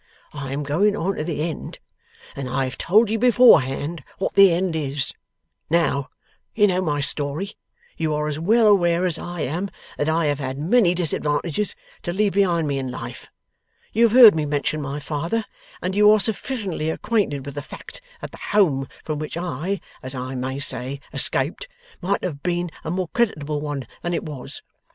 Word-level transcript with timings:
I 0.33 0.51
am 0.51 0.63
going 0.63 0.97
on 0.97 1.13
to 1.17 1.23
the 1.23 1.47
end, 1.47 1.77
and 2.35 2.49
I 2.49 2.63
have 2.63 2.75
told 2.79 3.11
you 3.11 3.19
beforehand 3.19 4.03
what 4.17 4.33
the 4.33 4.51
end 4.51 4.75
is. 4.75 5.13
Now, 5.69 6.09
you 6.55 6.65
know 6.65 6.81
my 6.81 7.01
story. 7.01 7.51
You 7.97 8.11
are 8.15 8.27
as 8.27 8.39
well 8.39 8.65
aware 8.65 9.05
as 9.05 9.19
I 9.19 9.41
am, 9.41 9.69
that 9.99 10.09
I 10.09 10.25
have 10.25 10.39
had 10.39 10.57
many 10.57 10.95
disadvantages 10.95 11.75
to 12.01 12.11
leave 12.13 12.33
behind 12.33 12.67
me 12.67 12.79
in 12.79 12.89
life. 12.89 13.27
You 13.93 14.05
have 14.09 14.13
heard 14.13 14.33
me 14.33 14.43
mention 14.43 14.81
my 14.81 14.99
father, 14.99 15.45
and 15.83 15.95
you 15.95 16.09
are 16.09 16.19
sufficiently 16.19 16.89
acquainted 16.89 17.45
with 17.45 17.53
the 17.53 17.61
fact 17.61 18.01
that 18.21 18.31
the 18.31 18.39
home 18.49 18.87
from 19.03 19.19
which 19.19 19.37
I, 19.37 19.81
as 20.01 20.15
I 20.15 20.33
may 20.33 20.57
say, 20.57 20.99
escaped, 21.13 21.67
might 22.01 22.23
have 22.23 22.41
been 22.41 22.71
a 22.83 22.89
more 22.89 23.09
creditable 23.09 23.61
one 23.61 23.85
than 24.01 24.15
it 24.15 24.23
was. 24.23 24.63